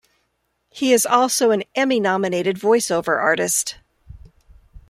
[0.71, 3.75] He is also an Emmy nominated voice over artist.